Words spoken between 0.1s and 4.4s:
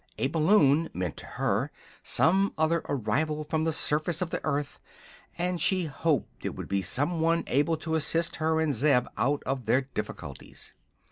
A balloon meant to her some other arrival from the surface of